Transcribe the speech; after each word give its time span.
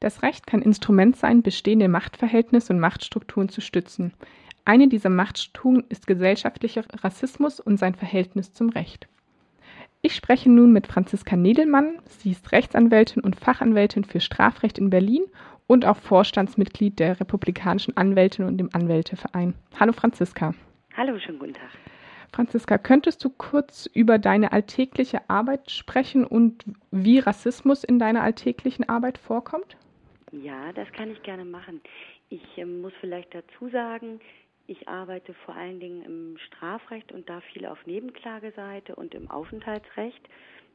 Das 0.00 0.22
Recht 0.22 0.46
kann 0.46 0.62
Instrument 0.62 1.16
sein, 1.16 1.42
bestehende 1.42 1.88
Machtverhältnisse 1.88 2.72
und 2.72 2.78
Machtstrukturen 2.78 3.48
zu 3.48 3.60
stützen. 3.60 4.12
Eine 4.64 4.86
dieser 4.86 5.08
Machtstrukturen 5.08 5.84
ist 5.88 6.06
gesellschaftlicher 6.06 6.84
Rassismus 7.02 7.58
und 7.58 7.78
sein 7.78 7.96
Verhältnis 7.96 8.52
zum 8.52 8.68
Recht. 8.68 9.08
Ich 10.00 10.14
spreche 10.14 10.50
nun 10.50 10.72
mit 10.72 10.86
Franziska 10.86 11.34
Nedelmann. 11.34 11.98
Sie 12.06 12.30
ist 12.30 12.52
Rechtsanwältin 12.52 13.24
und 13.24 13.34
Fachanwältin 13.34 14.04
für 14.04 14.20
Strafrecht 14.20 14.78
in 14.78 14.90
Berlin 14.90 15.24
und 15.66 15.84
auch 15.84 15.96
Vorstandsmitglied 15.96 17.00
der 17.00 17.18
Republikanischen 17.18 17.96
Anwältin 17.96 18.44
und 18.44 18.58
dem 18.58 18.70
Anwälteverein. 18.72 19.54
Hallo 19.80 19.92
Franziska. 19.92 20.54
Hallo, 20.96 21.18
schönen 21.18 21.40
guten 21.40 21.54
Tag. 21.54 21.70
Franziska, 22.32 22.78
könntest 22.78 23.24
du 23.24 23.30
kurz 23.30 23.86
über 23.86 24.18
deine 24.18 24.52
alltägliche 24.52 25.28
Arbeit 25.28 25.72
sprechen 25.72 26.24
und 26.24 26.64
wie 26.92 27.18
Rassismus 27.18 27.82
in 27.82 27.98
deiner 27.98 28.22
alltäglichen 28.22 28.88
Arbeit 28.88 29.18
vorkommt? 29.18 29.76
Ja, 30.32 30.72
das 30.72 30.90
kann 30.92 31.10
ich 31.10 31.22
gerne 31.22 31.44
machen. 31.44 31.80
Ich 32.28 32.58
äh, 32.58 32.64
muss 32.64 32.92
vielleicht 33.00 33.34
dazu 33.34 33.68
sagen, 33.70 34.20
ich 34.66 34.86
arbeite 34.86 35.32
vor 35.32 35.54
allen 35.54 35.80
Dingen 35.80 36.02
im 36.02 36.38
Strafrecht 36.46 37.12
und 37.12 37.28
da 37.28 37.40
viel 37.40 37.64
auf 37.64 37.86
Nebenklageseite 37.86 38.94
und 38.94 39.14
im 39.14 39.30
Aufenthaltsrecht 39.30 40.20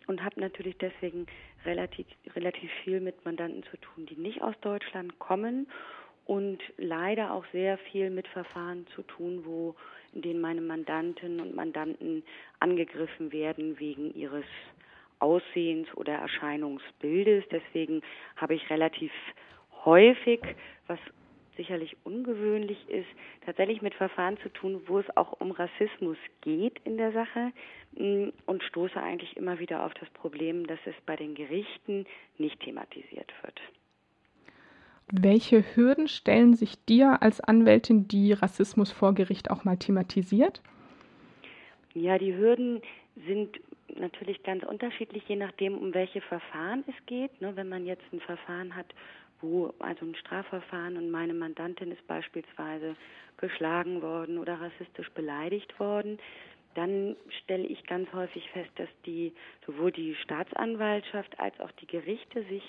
und 0.07 0.23
habe 0.23 0.39
natürlich 0.39 0.77
deswegen 0.79 1.27
relativ, 1.65 2.07
relativ 2.35 2.71
viel 2.83 2.99
mit 2.99 3.23
Mandanten 3.23 3.63
zu 3.69 3.77
tun, 3.77 4.07
die 4.07 4.15
nicht 4.15 4.41
aus 4.41 4.55
Deutschland 4.61 5.19
kommen 5.19 5.67
und 6.25 6.59
leider 6.77 7.33
auch 7.33 7.45
sehr 7.51 7.77
viel 7.77 8.09
mit 8.09 8.27
Verfahren 8.29 8.87
zu 8.95 9.03
tun, 9.03 9.43
wo 9.45 9.75
in 10.13 10.23
denen 10.23 10.41
meine 10.41 10.61
Mandantinnen 10.61 11.39
und 11.39 11.55
Mandanten 11.55 12.23
angegriffen 12.59 13.31
werden 13.31 13.79
wegen 13.79 14.13
ihres 14.15 14.45
Aussehens 15.23 15.87
oder 15.95 16.13
Erscheinungsbildes. 16.13 17.45
Deswegen 17.49 18.01
habe 18.35 18.55
ich 18.55 18.69
relativ 18.69 19.11
häufig, 19.85 20.41
was 20.87 20.99
sicherlich 21.55 21.95
ungewöhnlich 22.03 22.89
ist, 22.89 23.07
tatsächlich 23.45 23.81
mit 23.81 23.93
Verfahren 23.93 24.37
zu 24.43 24.49
tun, 24.49 24.81
wo 24.87 24.99
es 24.99 25.17
auch 25.17 25.33
um 25.39 25.51
Rassismus 25.51 26.17
geht 26.41 26.79
in 26.83 26.97
der 26.97 27.11
Sache 27.11 27.51
mm, 27.95 28.29
und 28.47 28.63
stoße 28.63 29.01
eigentlich 29.01 29.37
immer 29.37 29.59
wieder 29.59 29.85
auf 29.85 29.93
das 29.93 30.09
Problem, 30.09 30.67
dass 30.67 30.79
es 30.85 30.95
bei 31.05 31.15
den 31.15 31.35
Gerichten 31.35 32.05
nicht 32.37 32.59
thematisiert 32.61 33.31
wird. 33.43 33.61
Welche 35.11 35.63
Hürden 35.75 36.07
stellen 36.07 36.55
sich 36.55 36.83
dir 36.85 37.21
als 37.21 37.39
Anwältin, 37.39 38.07
die 38.07 38.33
Rassismus 38.33 38.91
vor 38.91 39.13
Gericht 39.13 39.51
auch 39.51 39.63
mal 39.63 39.77
thematisiert? 39.77 40.61
Ja, 41.93 42.17
die 42.17 42.35
Hürden 42.35 42.81
sind 43.27 43.59
natürlich 43.95 44.41
ganz 44.43 44.63
unterschiedlich, 44.63 45.23
je 45.27 45.35
nachdem, 45.35 45.77
um 45.77 45.93
welche 45.93 46.21
Verfahren 46.21 46.83
es 46.87 47.05
geht. 47.05 47.39
Ne, 47.41 47.55
wenn 47.55 47.69
man 47.69 47.85
jetzt 47.85 48.03
ein 48.11 48.19
Verfahren 48.19 48.75
hat, 48.75 48.87
wo 49.41 49.73
also 49.79 50.05
ein 50.05 50.15
Strafverfahren 50.15 50.97
und 50.97 51.11
meine 51.11 51.33
Mandantin 51.33 51.91
ist 51.91 52.05
beispielsweise 52.07 52.95
geschlagen 53.37 54.01
worden 54.01 54.37
oder 54.37 54.59
rassistisch 54.59 55.09
beleidigt 55.11 55.79
worden, 55.79 56.17
dann 56.75 57.15
stelle 57.43 57.65
ich 57.67 57.85
ganz 57.85 58.11
häufig 58.13 58.49
fest, 58.49 58.71
dass 58.75 58.89
die 59.05 59.31
sowohl 59.65 59.91
die 59.91 60.15
Staatsanwaltschaft 60.15 61.39
als 61.39 61.59
auch 61.59 61.71
die 61.73 61.87
Gerichte 61.87 62.43
sich 62.45 62.63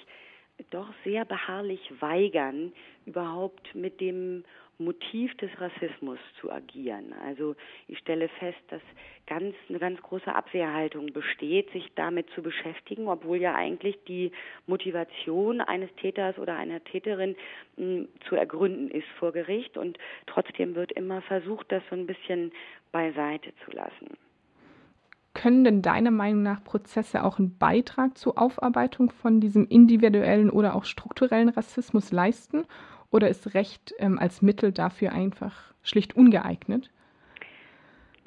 doch 0.70 0.88
sehr 1.04 1.24
beharrlich 1.24 1.80
weigern, 2.00 2.72
überhaupt 3.06 3.74
mit 3.74 4.00
dem 4.00 4.44
Motiv 4.78 5.36
des 5.36 5.50
Rassismus 5.60 6.18
zu 6.40 6.50
agieren. 6.50 7.12
Also 7.24 7.54
ich 7.86 7.98
stelle 7.98 8.28
fest, 8.28 8.58
dass 8.68 8.82
ganz 9.26 9.54
eine 9.68 9.78
ganz 9.78 10.00
große 10.02 10.34
Abwehrhaltung 10.34 11.12
besteht, 11.12 11.70
sich 11.70 11.92
damit 11.94 12.28
zu 12.30 12.42
beschäftigen, 12.42 13.08
obwohl 13.08 13.38
ja 13.38 13.54
eigentlich 13.54 13.96
die 14.08 14.32
Motivation 14.66 15.60
eines 15.60 15.94
Täters 15.96 16.38
oder 16.38 16.56
einer 16.56 16.82
Täterin 16.82 17.36
mh, 17.76 17.84
hm, 17.84 18.08
zu 18.28 18.34
ergründen 18.34 18.90
ist 18.90 19.08
vor 19.18 19.32
Gericht 19.32 19.76
und 19.76 19.98
trotzdem 20.26 20.74
wird 20.74 20.92
immer 20.92 21.22
versucht, 21.22 21.70
das 21.70 21.82
so 21.88 21.96
ein 21.96 22.06
bisschen 22.06 22.52
beiseite 22.90 23.52
zu 23.64 23.70
lassen. 23.70 24.16
Können 25.34 25.64
denn 25.64 25.82
deiner 25.82 26.10
Meinung 26.10 26.42
nach 26.42 26.62
Prozesse 26.64 27.24
auch 27.24 27.38
einen 27.38 27.58
Beitrag 27.58 28.16
zur 28.16 28.38
Aufarbeitung 28.38 29.10
von 29.10 29.40
diesem 29.40 29.66
individuellen 29.66 30.48
oder 30.48 30.74
auch 30.74 30.84
strukturellen 30.84 31.48
Rassismus 31.48 32.12
leisten? 32.12 32.64
Oder 33.10 33.28
ist 33.28 33.54
Recht 33.54 33.94
ähm, 33.98 34.18
als 34.18 34.42
Mittel 34.42 34.72
dafür 34.72 35.12
einfach 35.12 35.74
schlicht 35.82 36.16
ungeeignet? 36.16 36.90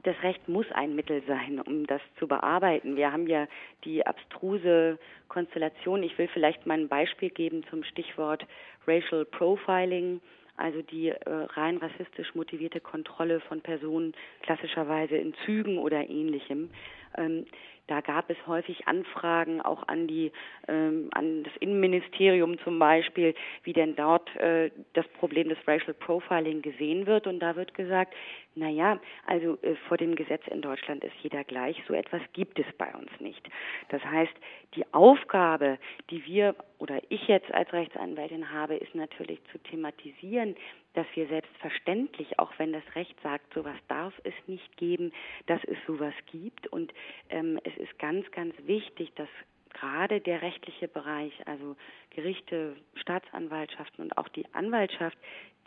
das 0.07 0.15
Recht 0.23 0.47
muss 0.47 0.65
ein 0.71 0.95
Mittel 0.95 1.21
sein, 1.27 1.59
um 1.59 1.85
das 1.85 2.01
zu 2.17 2.27
bearbeiten. 2.27 2.95
Wir 2.95 3.11
haben 3.11 3.27
ja 3.27 3.45
die 3.83 4.07
abstruse 4.07 4.97
Konstellation. 5.27 6.01
Ich 6.01 6.17
will 6.17 6.29
vielleicht 6.29 6.65
mal 6.65 6.79
ein 6.79 6.87
Beispiel 6.87 7.29
geben 7.29 7.65
zum 7.69 7.83
Stichwort 7.83 8.45
Racial 8.87 9.25
Profiling, 9.25 10.21
also 10.55 10.81
die 10.81 11.09
äh, 11.09 11.17
rein 11.25 11.75
rassistisch 11.77 12.33
motivierte 12.35 12.79
Kontrolle 12.79 13.41
von 13.41 13.59
Personen, 13.59 14.13
klassischerweise 14.43 15.17
in 15.17 15.33
Zügen 15.45 15.77
oder 15.77 16.09
ähnlichem. 16.09 16.69
Ähm, 17.15 17.45
da 17.87 18.01
gab 18.01 18.29
es 18.29 18.37
häufig 18.45 18.87
Anfragen 18.87 19.61
auch 19.61 19.87
an 19.87 20.07
die 20.07 20.31
ähm, 20.67 21.09
an 21.13 21.43
das 21.43 21.53
Innenministerium 21.59 22.59
zum 22.59 22.79
Beispiel, 22.79 23.33
wie 23.63 23.73
denn 23.73 23.95
dort 23.95 24.35
äh, 24.35 24.71
das 24.93 25.07
Problem 25.19 25.49
des 25.49 25.57
Racial 25.65 25.93
Profiling 25.93 26.61
gesehen 26.61 27.07
wird. 27.07 27.27
Und 27.27 27.39
da 27.39 27.55
wird 27.55 27.73
gesagt, 27.73 28.13
na 28.55 28.69
ja, 28.69 28.99
also 29.25 29.57
äh, 29.61 29.75
vor 29.87 29.97
dem 29.97 30.15
Gesetz 30.15 30.41
in 30.47 30.61
Deutschland 30.61 31.03
ist 31.03 31.15
jeder 31.21 31.43
gleich. 31.43 31.81
So 31.87 31.93
etwas 31.93 32.21
gibt 32.33 32.59
es 32.59 32.65
bei 32.77 32.93
uns 32.93 33.09
nicht. 33.19 33.47
Das 33.89 34.03
heißt, 34.03 34.33
die 34.75 34.83
Aufgabe, 34.93 35.77
die 36.09 36.25
wir 36.25 36.55
oder 36.79 36.99
ich 37.09 37.27
jetzt 37.27 37.51
als 37.53 37.71
Rechtsanwältin 37.71 38.51
habe, 38.51 38.75
ist 38.75 38.93
natürlich 38.93 39.39
zu 39.51 39.57
thematisieren, 39.59 40.55
dass 40.93 41.05
wir 41.13 41.27
selbstverständlich, 41.27 42.39
auch 42.39 42.51
wenn 42.57 42.73
das 42.73 42.83
Recht 42.95 43.15
sagt, 43.21 43.53
sowas 43.53 43.77
darf 43.87 44.13
es 44.23 44.33
nicht 44.47 44.77
geben, 44.77 45.11
dass 45.45 45.63
es 45.65 45.77
sowas 45.85 46.13
gibt. 46.31 46.67
Und 46.67 46.91
ähm, 47.29 47.59
es 47.63 47.76
ist 47.77 47.97
ganz, 47.99 48.29
ganz 48.31 48.55
wichtig, 48.65 49.13
dass 49.15 49.29
gerade 49.73 50.21
der 50.21 50.41
rechtliche 50.41 50.87
Bereich, 50.87 51.33
also 51.45 51.75
Gerichte, 52.09 52.75
Staatsanwaltschaften 52.95 54.03
und 54.05 54.17
auch 54.17 54.27
die 54.29 54.45
Anwaltschaft, 54.53 55.17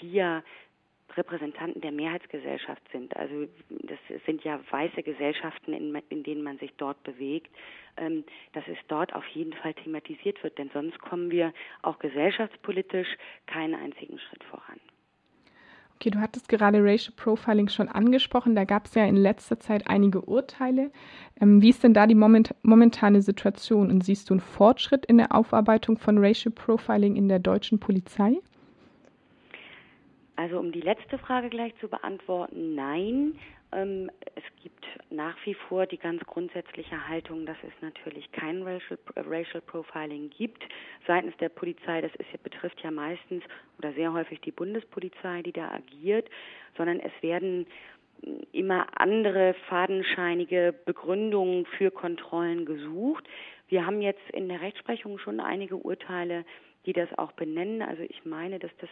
die 0.00 0.12
ja 0.12 0.43
Repräsentanten 1.16 1.81
der 1.81 1.93
Mehrheitsgesellschaft 1.93 2.82
sind. 2.93 3.16
Also 3.16 3.49
das 3.69 3.99
sind 4.26 4.44
ja 4.44 4.60
weiße 4.70 5.03
Gesellschaften, 5.03 5.72
in, 5.72 5.94
in 6.09 6.22
denen 6.22 6.43
man 6.43 6.59
sich 6.59 6.72
dort 6.76 7.03
bewegt, 7.03 7.50
ähm, 7.97 8.25
dass 8.53 8.65
es 8.69 8.78
dort 8.88 9.15
auf 9.15 9.26
jeden 9.28 9.53
Fall 9.54 9.75
thematisiert 9.75 10.43
wird, 10.43 10.59
denn 10.59 10.70
sonst 10.72 10.99
kommen 11.00 11.31
wir 11.31 11.53
auch 11.82 11.99
gesellschaftspolitisch 11.99 13.09
keinen 13.47 13.75
einzigen 13.75 14.19
Schritt 14.19 14.44
voran. 14.44 14.81
Okay, 16.00 16.09
du 16.09 16.21
hattest 16.21 16.49
gerade 16.49 16.83
Racial 16.83 17.12
Profiling 17.15 17.69
schon 17.69 17.88
angesprochen. 17.88 18.55
Da 18.55 18.65
gab 18.65 18.87
es 18.87 18.94
ja 18.94 19.05
in 19.05 19.16
letzter 19.16 19.61
Zeit 19.61 19.87
einige 19.87 20.22
Urteile. 20.22 20.91
Ähm, 21.38 21.61
wie 21.61 21.69
ist 21.69 21.84
denn 21.84 21.93
da 21.93 22.06
die 22.06 22.15
moment 22.15 22.55
momentane 22.62 23.21
Situation? 23.21 23.91
Und 23.91 24.03
siehst 24.03 24.31
du 24.31 24.34
einen 24.34 24.41
Fortschritt 24.41 25.05
in 25.05 25.19
der 25.19 25.34
Aufarbeitung 25.34 25.99
von 25.99 26.16
Racial 26.16 26.55
Profiling 26.55 27.16
in 27.16 27.28
der 27.28 27.38
deutschen 27.38 27.81
Polizei? 27.81 28.38
Also 30.40 30.58
um 30.58 30.72
die 30.72 30.80
letzte 30.80 31.18
Frage 31.18 31.50
gleich 31.50 31.76
zu 31.80 31.88
beantworten, 31.88 32.74
nein. 32.74 33.38
Ähm, 33.72 34.10
es 34.34 34.62
gibt 34.62 34.86
nach 35.10 35.36
wie 35.44 35.52
vor 35.52 35.84
die 35.84 35.98
ganz 35.98 36.24
grundsätzliche 36.24 37.08
Haltung, 37.08 37.44
dass 37.44 37.58
es 37.62 37.74
natürlich 37.82 38.32
kein 38.32 38.62
Racial, 38.62 38.98
Racial 39.16 39.60
Profiling 39.60 40.30
gibt 40.30 40.62
seitens 41.06 41.36
der 41.36 41.50
Polizei. 41.50 42.00
Das 42.00 42.12
ist, 42.14 42.42
betrifft 42.42 42.80
ja 42.82 42.90
meistens 42.90 43.44
oder 43.76 43.92
sehr 43.92 44.14
häufig 44.14 44.40
die 44.40 44.50
Bundespolizei, 44.50 45.42
die 45.42 45.52
da 45.52 45.72
agiert, 45.72 46.30
sondern 46.74 47.00
es 47.00 47.12
werden 47.20 47.66
immer 48.52 48.86
andere 48.98 49.54
fadenscheinige 49.68 50.74
Begründungen 50.86 51.66
für 51.76 51.90
Kontrollen 51.90 52.64
gesucht. 52.64 53.28
Wir 53.68 53.84
haben 53.84 54.00
jetzt 54.00 54.30
in 54.32 54.48
der 54.48 54.62
Rechtsprechung 54.62 55.18
schon 55.18 55.38
einige 55.38 55.76
Urteile, 55.76 56.46
die 56.86 56.94
das 56.94 57.10
auch 57.18 57.32
benennen. 57.32 57.82
Also 57.82 58.04
ich 58.04 58.25
meine, 58.25 58.58
dass 58.58 58.70
das 58.81 58.88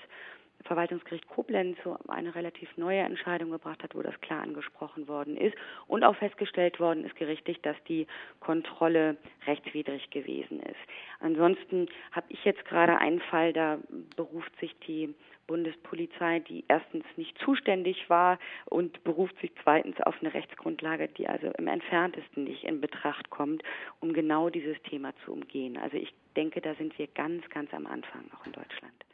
Verwaltungsgericht 0.65 1.27
Koblenz 1.29 1.79
eine 2.09 2.35
relativ 2.35 2.77
neue 2.77 3.01
Entscheidung 3.01 3.51
gebracht 3.51 3.83
hat, 3.83 3.95
wo 3.95 4.03
das 4.03 4.21
klar 4.21 4.43
angesprochen 4.43 5.09
worden 5.09 5.37
ist 5.37 5.57
und 5.87 6.05
auch 6.05 6.17
festgestellt 6.17 6.81
worden 6.81 7.05
ist 7.05 7.17
gerichtlich, 7.17 7.61
dass 7.63 7.77
die 7.89 8.07
Kontrolle 8.41 9.17
rechtswidrig 9.47 10.11
gewesen 10.11 10.61
ist. 10.61 10.77
Ansonsten 11.21 11.87
habe 12.13 12.27
ich 12.29 12.45
jetzt 12.45 12.65
gerade 12.65 12.99
einen 12.99 13.21
Fall, 13.21 13.53
da 13.53 13.79
beruft 14.17 14.55
sich 14.61 14.75
die 14.87 15.15
Bundespolizei, 15.47 16.41
die 16.41 16.65
erstens 16.69 17.05
nicht 17.17 17.37
zuständig 17.39 18.09
war 18.11 18.39
und 18.67 19.03
beruft 19.03 19.39
sich 19.41 19.51
zweitens 19.63 19.99
auf 20.03 20.15
eine 20.21 20.35
Rechtsgrundlage, 20.35 21.09
die 21.09 21.27
also 21.27 21.51
im 21.57 21.67
entferntesten 21.67 22.45
nicht 22.45 22.65
in 22.65 22.81
Betracht 22.81 23.31
kommt, 23.31 23.63
um 24.01 24.13
genau 24.13 24.51
dieses 24.51 24.81
Thema 24.83 25.13
zu 25.25 25.33
umgehen. 25.33 25.79
Also 25.79 25.97
ich 25.97 26.13
denke, 26.37 26.61
da 26.61 26.75
sind 26.75 26.97
wir 26.99 27.07
ganz, 27.09 27.49
ganz 27.49 27.73
am 27.73 27.87
Anfang 27.87 28.31
auch 28.37 28.47
in 28.47 28.53
Deutschland. 28.53 29.05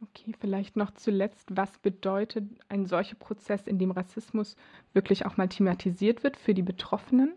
Okay, 0.00 0.32
vielleicht 0.38 0.76
noch 0.76 0.92
zuletzt, 0.92 1.48
was 1.56 1.78
bedeutet 1.78 2.44
ein 2.68 2.86
solcher 2.86 3.16
Prozess, 3.16 3.66
in 3.66 3.78
dem 3.78 3.90
Rassismus 3.90 4.56
wirklich 4.92 5.26
auch 5.26 5.36
mal 5.36 5.48
thematisiert 5.48 6.22
wird 6.22 6.36
für 6.36 6.54
die 6.54 6.62
Betroffenen? 6.62 7.34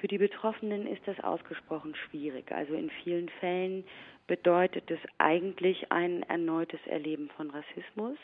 Für 0.00 0.06
die 0.06 0.18
Betroffenen 0.18 0.86
ist 0.86 1.02
das 1.06 1.18
ausgesprochen 1.20 1.96
schwierig. 1.96 2.52
Also 2.52 2.74
in 2.74 2.90
vielen 3.02 3.28
Fällen 3.40 3.84
bedeutet 4.26 4.90
es 4.90 5.00
eigentlich 5.18 5.90
ein 5.90 6.22
erneutes 6.24 6.80
Erleben 6.86 7.28
von 7.36 7.50
Rassismus, 7.50 8.18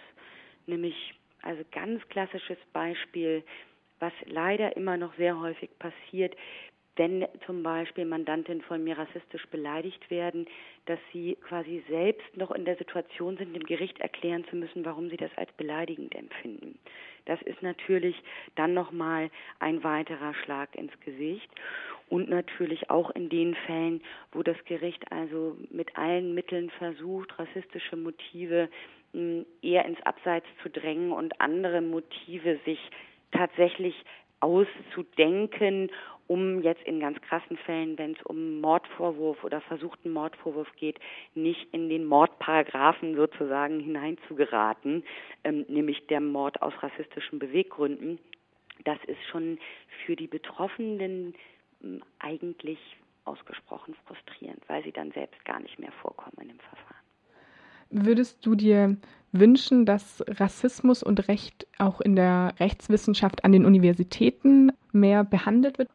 nämlich 0.67 1.15
also 1.43 1.63
ganz 1.73 2.07
klassisches 2.09 2.59
Beispiel, 2.73 3.43
was 3.99 4.13
leider 4.27 4.77
immer 4.77 4.97
noch 4.97 5.15
sehr 5.17 5.41
häufig 5.41 5.71
passiert, 5.79 6.37
wenn 7.01 7.27
zum 7.47 7.63
Beispiel 7.63 8.05
Mandantinnen 8.05 8.61
von 8.61 8.85
mir 8.85 8.99
rassistisch 8.99 9.47
beleidigt 9.47 10.11
werden, 10.11 10.47
dass 10.85 10.99
sie 11.15 11.35
quasi 11.49 11.83
selbst 11.89 12.37
noch 12.37 12.51
in 12.51 12.67
der 12.67 12.77
Situation 12.77 13.39
sind, 13.39 13.57
dem 13.57 13.65
Gericht 13.65 13.99
erklären 14.01 14.45
zu 14.51 14.57
müssen, 14.57 14.85
warum 14.85 15.09
sie 15.09 15.17
das 15.17 15.31
als 15.37 15.51
beleidigend 15.53 16.15
empfinden. 16.15 16.79
Das 17.25 17.41
ist 17.41 17.63
natürlich 17.63 18.23
dann 18.55 18.75
nochmal 18.75 19.31
ein 19.61 19.83
weiterer 19.83 20.35
Schlag 20.45 20.75
ins 20.77 20.93
Gesicht. 21.01 21.49
Und 22.11 22.29
natürlich 22.29 22.91
auch 22.91 23.09
in 23.13 23.31
den 23.31 23.55
Fällen, 23.55 24.03
wo 24.33 24.43
das 24.43 24.63
Gericht 24.67 25.11
also 25.11 25.57
mit 25.71 25.97
allen 25.97 26.35
Mitteln 26.35 26.69
versucht, 26.69 27.39
rassistische 27.39 27.97
Motive 27.97 28.69
hm, 29.15 29.47
eher 29.63 29.87
ins 29.87 30.03
Abseits 30.03 30.47
zu 30.63 30.69
drängen 30.69 31.13
und 31.13 31.41
andere 31.41 31.81
Motive 31.81 32.59
sich 32.67 32.81
tatsächlich 33.33 33.95
auszudenken 34.41 35.91
um 36.31 36.63
jetzt 36.63 36.85
in 36.85 37.01
ganz 37.01 37.21
krassen 37.23 37.57
Fällen, 37.57 37.99
wenn 37.99 38.13
es 38.13 38.23
um 38.23 38.61
Mordvorwurf 38.61 39.43
oder 39.43 39.61
versuchten 39.63 40.13
Mordvorwurf 40.13 40.69
geht, 40.77 41.01
nicht 41.35 41.67
in 41.75 41.89
den 41.89 42.05
Mordparagraphen 42.05 43.17
sozusagen 43.17 43.81
hineinzugeraten, 43.81 45.03
ähm, 45.43 45.65
nämlich 45.67 46.07
der 46.07 46.21
Mord 46.21 46.63
aus 46.63 46.73
rassistischen 46.85 47.41
Beweggründen. 47.41 48.21
Das 48.85 48.99
ist 49.09 49.19
schon 49.33 49.59
für 50.07 50.15
die 50.15 50.29
Betroffenen 50.29 51.35
ähm, 51.83 52.01
eigentlich 52.21 52.79
ausgesprochen 53.25 53.97
frustrierend, 54.07 54.63
weil 54.69 54.85
sie 54.85 54.93
dann 54.93 55.11
selbst 55.11 55.45
gar 55.45 55.59
nicht 55.59 55.81
mehr 55.81 55.93
vorkommen 56.01 56.49
im 56.49 56.61
Verfahren. 56.61 57.00
Würdest 57.91 58.47
du 58.47 58.55
dir 58.55 58.97
wünschen, 59.33 59.85
dass 59.85 60.25
Rassismus 60.29 61.03
und 61.03 61.29
Recht 61.29 61.67
auch 61.79 62.01
in 62.01 62.17
der 62.17 62.55
Rechtswissenschaft 62.59 63.45
an 63.45 63.53
den 63.53 63.65
Universitäten 63.65 64.73
mehr 64.93 65.25
behandelt 65.25 65.79
wird? 65.79 65.89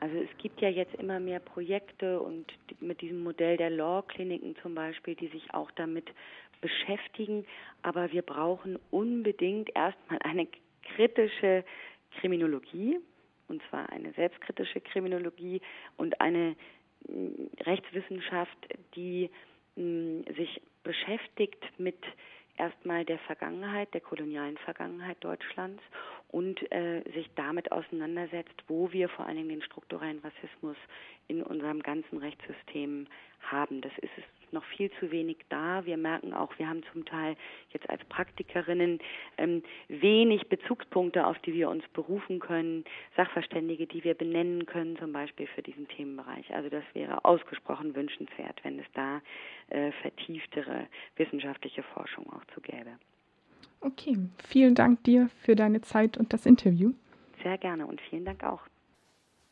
Also 0.00 0.16
es 0.16 0.38
gibt 0.38 0.60
ja 0.60 0.68
jetzt 0.68 0.94
immer 0.94 1.18
mehr 1.18 1.40
Projekte 1.40 2.20
und 2.20 2.46
mit 2.80 3.00
diesem 3.00 3.22
Modell 3.22 3.56
der 3.56 3.70
Law-Kliniken 3.70 4.54
zum 4.62 4.74
Beispiel, 4.74 5.16
die 5.16 5.28
sich 5.28 5.52
auch 5.52 5.70
damit 5.72 6.06
beschäftigen. 6.60 7.44
Aber 7.82 8.12
wir 8.12 8.22
brauchen 8.22 8.78
unbedingt 8.90 9.74
erstmal 9.74 10.20
eine 10.22 10.46
kritische 10.94 11.64
Kriminologie, 12.20 12.98
und 13.48 13.60
zwar 13.68 13.90
eine 13.90 14.12
selbstkritische 14.12 14.80
Kriminologie 14.80 15.60
und 15.96 16.20
eine 16.20 16.54
mm, 17.08 17.62
Rechtswissenschaft, 17.64 18.56
die 18.94 19.30
mm, 19.78 20.22
sich 20.36 20.60
beschäftigt 20.82 21.64
mit 21.78 21.98
erstmal 22.58 23.04
der 23.04 23.18
Vergangenheit, 23.20 23.92
der 23.94 24.00
kolonialen 24.00 24.58
Vergangenheit 24.58 25.16
Deutschlands 25.20 25.82
und 26.28 26.70
äh, 26.72 27.02
sich 27.14 27.30
damit 27.36 27.72
auseinandersetzt, 27.72 28.62
wo 28.66 28.92
wir 28.92 29.08
vor 29.08 29.26
allen 29.26 29.36
Dingen 29.36 29.48
den 29.48 29.62
strukturellen 29.62 30.18
Rassismus 30.18 30.76
in 31.28 31.42
unserem 31.42 31.82
ganzen 31.82 32.18
Rechtssystem 32.18 33.06
haben. 33.50 33.80
Das 33.80 33.92
ist 33.98 34.12
es 34.16 34.24
noch 34.52 34.64
viel 34.64 34.90
zu 34.98 35.10
wenig 35.10 35.38
da. 35.48 35.84
Wir 35.84 35.96
merken 35.96 36.32
auch, 36.32 36.58
wir 36.58 36.68
haben 36.68 36.82
zum 36.92 37.04
Teil 37.04 37.36
jetzt 37.70 37.88
als 37.90 38.04
Praktikerinnen 38.06 38.98
ähm, 39.36 39.62
wenig 39.88 40.48
Bezugspunkte, 40.48 41.26
auf 41.26 41.38
die 41.40 41.54
wir 41.54 41.68
uns 41.68 41.84
berufen 41.92 42.40
können, 42.40 42.84
Sachverständige, 43.16 43.86
die 43.86 44.04
wir 44.04 44.14
benennen 44.14 44.66
können, 44.66 44.96
zum 44.96 45.12
Beispiel 45.12 45.46
für 45.48 45.62
diesen 45.62 45.88
Themenbereich. 45.88 46.52
Also 46.54 46.68
das 46.68 46.84
wäre 46.94 47.24
ausgesprochen 47.24 47.94
wünschenswert, 47.94 48.60
wenn 48.62 48.78
es 48.78 48.86
da 48.94 49.20
äh, 49.68 49.92
vertieftere 50.02 50.86
wissenschaftliche 51.16 51.82
Forschung 51.82 52.26
auch 52.32 52.44
zu 52.54 52.60
gäbe. 52.60 52.98
Okay, 53.80 54.16
vielen 54.48 54.74
Dank 54.74 55.04
dir 55.04 55.28
für 55.42 55.54
deine 55.54 55.80
Zeit 55.82 56.16
und 56.16 56.32
das 56.32 56.46
Interview. 56.46 56.92
Sehr 57.42 57.58
gerne 57.58 57.86
und 57.86 58.00
vielen 58.00 58.24
Dank 58.24 58.42
auch. 58.42 58.62